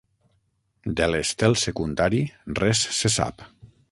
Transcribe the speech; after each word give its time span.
De 1.01 1.09
l'estel 1.11 1.57
secundari 1.65 2.23
res 2.61 2.83
se 3.03 3.15
sap. 3.19 3.49